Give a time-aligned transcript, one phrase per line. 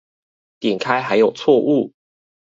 [0.61, 1.91] 點開還有錯誤